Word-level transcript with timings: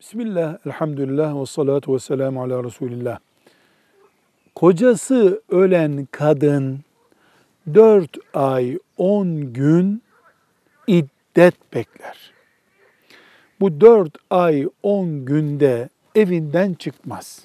Bismillah, 0.00 0.58
elhamdülillah 0.66 1.40
ve 1.40 1.46
salatu 1.46 1.94
ve 1.94 1.98
selamu 1.98 2.42
ala 2.42 2.64
Resulillah. 2.64 3.18
Kocası 4.54 5.42
ölen 5.48 6.08
kadın 6.10 6.80
4 7.74 8.18
ay 8.34 8.78
10 8.96 9.52
gün 9.52 10.02
iddet 10.86 11.74
bekler. 11.74 12.32
Bu 13.60 13.80
4 13.80 14.16
ay 14.30 14.68
10 14.82 15.24
günde 15.24 15.88
evinden 16.14 16.74
çıkmaz. 16.74 17.44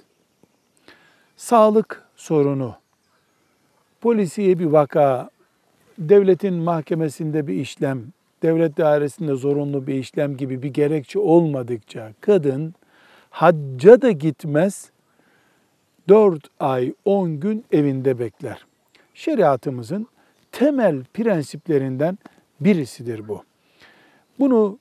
Sağlık 1.37 2.03
sorunu, 2.15 2.75
polisiye 4.01 4.59
bir 4.59 4.65
vaka, 4.65 5.29
devletin 5.97 6.53
mahkemesinde 6.53 7.47
bir 7.47 7.53
işlem, 7.53 8.03
devlet 8.43 8.77
dairesinde 8.77 9.35
zorunlu 9.35 9.87
bir 9.87 9.93
işlem 9.93 10.37
gibi 10.37 10.63
bir 10.63 10.73
gerekçe 10.73 11.19
olmadıkça 11.19 12.11
kadın 12.21 12.73
hacca 13.29 14.01
da 14.01 14.11
gitmez, 14.11 14.89
4 16.09 16.47
ay 16.59 16.93
10 17.05 17.39
gün 17.39 17.65
evinde 17.71 18.19
bekler. 18.19 18.65
Şeriatımızın 19.13 20.07
temel 20.51 21.03
prensiplerinden 21.13 22.17
birisidir 22.59 23.27
bu. 23.27 23.43
Bunu 24.39 24.77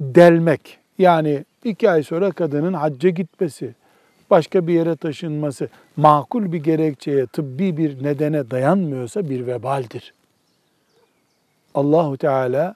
delmek 0.00 0.78
yani 0.98 1.44
iki 1.64 1.90
ay 1.90 2.02
sonra 2.02 2.30
kadının 2.30 2.72
hacca 2.72 3.10
gitmesi, 3.10 3.74
başka 4.30 4.66
bir 4.66 4.74
yere 4.74 4.96
taşınması 4.96 5.68
makul 5.96 6.52
bir 6.52 6.62
gerekçeye, 6.62 7.26
tıbbi 7.26 7.76
bir 7.76 8.04
nedene 8.04 8.50
dayanmıyorsa 8.50 9.28
bir 9.28 9.46
vebaldir. 9.46 10.14
Allahu 11.74 12.16
Teala 12.16 12.74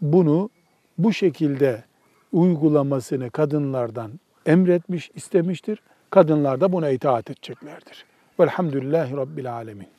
bunu 0.00 0.50
bu 0.98 1.12
şekilde 1.12 1.84
uygulamasını 2.32 3.30
kadınlardan 3.30 4.10
emretmiş, 4.46 5.10
istemiştir. 5.14 5.82
Kadınlar 6.10 6.60
da 6.60 6.72
buna 6.72 6.90
itaat 6.90 7.30
edeceklerdir. 7.30 8.04
Velhamdülillahi 8.40 9.16
Rabbil 9.16 9.52
Alemin. 9.52 9.95